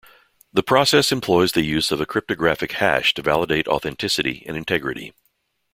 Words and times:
The 0.51 0.63
process 0.63 1.11
employs 1.11 1.51
the 1.51 1.61
use 1.61 1.91
of 1.91 2.01
a 2.01 2.07
cryptographic 2.07 2.71
hash 2.71 3.13
to 3.13 3.21
validate 3.21 3.67
authenticity 3.67 4.43
and 4.47 4.57
integrity. 4.57 5.13